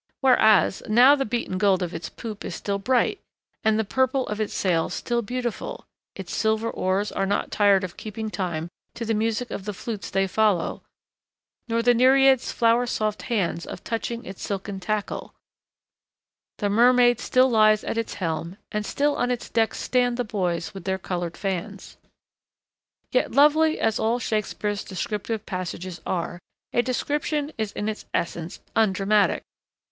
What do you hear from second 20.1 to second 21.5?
the boys with their coloured